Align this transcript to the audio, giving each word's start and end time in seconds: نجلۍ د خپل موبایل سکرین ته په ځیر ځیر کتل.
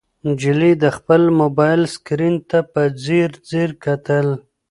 نجلۍ 0.25 0.73
د 0.83 0.85
خپل 0.97 1.21
موبایل 1.41 1.81
سکرین 1.95 2.35
ته 2.49 2.59
په 2.73 2.81
ځیر 3.03 3.29
ځیر 3.49 3.69
کتل. 3.83 4.27